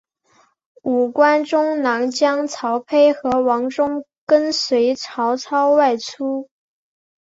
[0.81, 6.49] 五官中郎将曹丕和王忠跟随曹操外出。